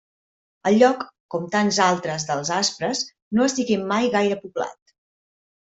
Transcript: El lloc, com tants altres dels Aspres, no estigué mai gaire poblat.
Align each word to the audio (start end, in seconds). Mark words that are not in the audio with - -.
El 0.69 0.77
lloc, 0.83 1.03
com 1.35 1.45
tants 1.57 1.77
altres 1.89 2.25
dels 2.31 2.51
Aspres, 2.57 3.03
no 3.41 3.47
estigué 3.51 3.81
mai 3.95 4.13
gaire 4.19 4.43
poblat. 4.43 4.97